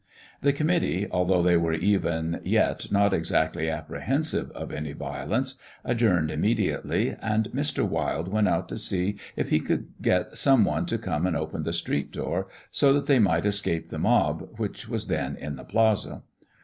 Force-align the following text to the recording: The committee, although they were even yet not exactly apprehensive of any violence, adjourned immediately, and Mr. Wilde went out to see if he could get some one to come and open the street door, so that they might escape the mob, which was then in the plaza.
The 0.41 0.51
committee, 0.51 1.07
although 1.11 1.43
they 1.43 1.57
were 1.57 1.73
even 1.75 2.41
yet 2.43 2.91
not 2.91 3.13
exactly 3.13 3.69
apprehensive 3.69 4.49
of 4.55 4.71
any 4.73 4.93
violence, 4.93 5.59
adjourned 5.83 6.31
immediately, 6.31 7.15
and 7.21 7.51
Mr. 7.51 7.87
Wilde 7.87 8.27
went 8.27 8.47
out 8.47 8.67
to 8.69 8.79
see 8.79 9.19
if 9.35 9.49
he 9.49 9.59
could 9.59 9.89
get 10.01 10.35
some 10.35 10.65
one 10.65 10.87
to 10.87 10.97
come 10.97 11.27
and 11.27 11.37
open 11.37 11.61
the 11.61 11.71
street 11.73 12.11
door, 12.11 12.47
so 12.71 12.91
that 12.93 13.05
they 13.05 13.19
might 13.19 13.45
escape 13.45 13.89
the 13.89 13.99
mob, 13.99 14.49
which 14.57 14.89
was 14.89 15.05
then 15.05 15.35
in 15.35 15.55
the 15.55 15.63
plaza. 15.63 16.23